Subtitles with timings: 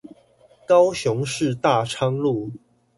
[0.65, 2.49] 高雄市大昌路